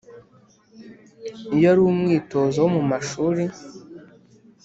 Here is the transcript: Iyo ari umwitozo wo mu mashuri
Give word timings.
Iyo 1.55 1.65
ari 1.71 1.81
umwitozo 1.89 2.57
wo 2.63 2.69
mu 2.75 2.83
mashuri 2.91 3.43